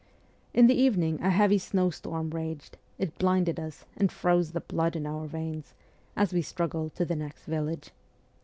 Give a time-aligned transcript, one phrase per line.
[0.51, 5.05] In the evening a heavy snowstorm raged; it blinded us, and froze the blood in
[5.05, 5.75] our veins,
[6.15, 7.91] as we struggled to the next village.